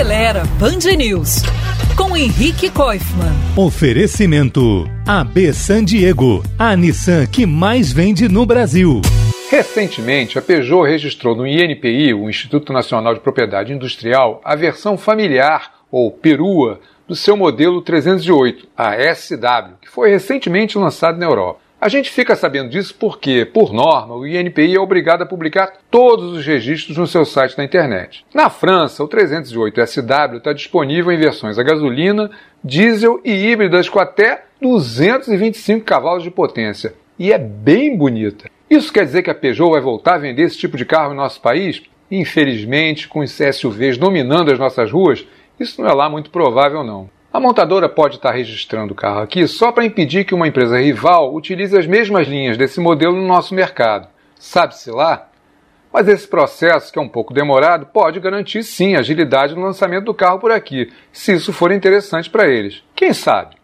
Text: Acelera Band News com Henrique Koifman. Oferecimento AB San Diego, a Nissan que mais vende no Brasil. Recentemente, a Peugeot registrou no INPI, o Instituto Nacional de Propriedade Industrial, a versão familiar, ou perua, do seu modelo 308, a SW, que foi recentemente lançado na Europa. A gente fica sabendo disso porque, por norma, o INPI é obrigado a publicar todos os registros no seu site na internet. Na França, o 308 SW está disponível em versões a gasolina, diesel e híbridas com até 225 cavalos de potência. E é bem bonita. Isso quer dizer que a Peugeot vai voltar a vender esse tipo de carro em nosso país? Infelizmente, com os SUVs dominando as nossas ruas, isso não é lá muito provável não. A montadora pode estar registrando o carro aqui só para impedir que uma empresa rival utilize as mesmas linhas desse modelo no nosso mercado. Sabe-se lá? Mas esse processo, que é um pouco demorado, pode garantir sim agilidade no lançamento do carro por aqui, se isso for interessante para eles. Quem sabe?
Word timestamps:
Acelera 0.00 0.44
Band 0.58 0.96
News 0.96 1.42
com 1.94 2.16
Henrique 2.16 2.70
Koifman. 2.70 3.34
Oferecimento 3.54 4.88
AB 5.06 5.52
San 5.52 5.84
Diego, 5.84 6.42
a 6.58 6.74
Nissan 6.74 7.26
que 7.26 7.44
mais 7.44 7.92
vende 7.92 8.26
no 8.26 8.46
Brasil. 8.46 9.02
Recentemente, 9.50 10.38
a 10.38 10.42
Peugeot 10.42 10.86
registrou 10.86 11.36
no 11.36 11.46
INPI, 11.46 12.14
o 12.14 12.30
Instituto 12.30 12.72
Nacional 12.72 13.12
de 13.12 13.20
Propriedade 13.20 13.74
Industrial, 13.74 14.40
a 14.42 14.56
versão 14.56 14.96
familiar, 14.96 15.70
ou 15.92 16.10
perua, 16.10 16.80
do 17.06 17.14
seu 17.14 17.36
modelo 17.36 17.82
308, 17.82 18.68
a 18.74 18.94
SW, 19.14 19.74
que 19.82 19.90
foi 19.90 20.08
recentemente 20.08 20.78
lançado 20.78 21.18
na 21.18 21.26
Europa. 21.26 21.60
A 21.80 21.88
gente 21.88 22.10
fica 22.10 22.36
sabendo 22.36 22.68
disso 22.68 22.94
porque, 23.00 23.46
por 23.46 23.72
norma, 23.72 24.14
o 24.14 24.26
INPI 24.26 24.76
é 24.76 24.78
obrigado 24.78 25.22
a 25.22 25.26
publicar 25.26 25.78
todos 25.90 26.36
os 26.36 26.44
registros 26.44 26.98
no 26.98 27.06
seu 27.06 27.24
site 27.24 27.56
na 27.56 27.64
internet. 27.64 28.22
Na 28.34 28.50
França, 28.50 29.02
o 29.02 29.08
308 29.08 29.86
SW 29.86 30.36
está 30.36 30.52
disponível 30.52 31.10
em 31.10 31.16
versões 31.16 31.58
a 31.58 31.62
gasolina, 31.62 32.30
diesel 32.62 33.18
e 33.24 33.32
híbridas 33.32 33.88
com 33.88 33.98
até 33.98 34.44
225 34.60 35.82
cavalos 35.82 36.22
de 36.22 36.30
potência. 36.30 36.92
E 37.18 37.32
é 37.32 37.38
bem 37.38 37.96
bonita. 37.96 38.50
Isso 38.68 38.92
quer 38.92 39.06
dizer 39.06 39.22
que 39.22 39.30
a 39.30 39.34
Peugeot 39.34 39.70
vai 39.70 39.80
voltar 39.80 40.16
a 40.16 40.18
vender 40.18 40.42
esse 40.42 40.58
tipo 40.58 40.76
de 40.76 40.84
carro 40.84 41.14
em 41.14 41.16
nosso 41.16 41.40
país? 41.40 41.82
Infelizmente, 42.10 43.08
com 43.08 43.20
os 43.20 43.32
SUVs 43.32 43.96
dominando 43.96 44.52
as 44.52 44.58
nossas 44.58 44.92
ruas, 44.92 45.26
isso 45.58 45.80
não 45.80 45.88
é 45.88 45.94
lá 45.94 46.10
muito 46.10 46.28
provável 46.28 46.84
não. 46.84 47.08
A 47.32 47.38
montadora 47.38 47.88
pode 47.88 48.16
estar 48.16 48.32
registrando 48.32 48.92
o 48.92 48.96
carro 48.96 49.20
aqui 49.20 49.46
só 49.46 49.70
para 49.70 49.84
impedir 49.84 50.24
que 50.24 50.34
uma 50.34 50.48
empresa 50.48 50.80
rival 50.80 51.32
utilize 51.32 51.78
as 51.78 51.86
mesmas 51.86 52.26
linhas 52.26 52.56
desse 52.56 52.80
modelo 52.80 53.14
no 53.14 53.24
nosso 53.24 53.54
mercado. 53.54 54.08
Sabe-se 54.34 54.90
lá? 54.90 55.28
Mas 55.92 56.08
esse 56.08 56.26
processo, 56.26 56.92
que 56.92 56.98
é 56.98 57.02
um 57.02 57.08
pouco 57.08 57.32
demorado, 57.32 57.86
pode 57.86 58.18
garantir 58.18 58.64
sim 58.64 58.96
agilidade 58.96 59.54
no 59.54 59.62
lançamento 59.62 60.06
do 60.06 60.14
carro 60.14 60.40
por 60.40 60.50
aqui, 60.50 60.92
se 61.12 61.32
isso 61.34 61.52
for 61.52 61.70
interessante 61.70 62.28
para 62.28 62.48
eles. 62.48 62.82
Quem 62.96 63.12
sabe? 63.12 63.59